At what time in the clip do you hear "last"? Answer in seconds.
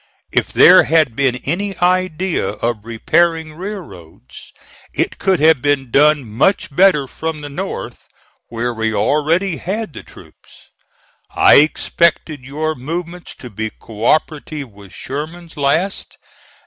15.55-16.17